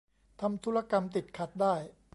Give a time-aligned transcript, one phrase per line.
[0.41, 1.75] ทำธุรกรรมติดขัดได้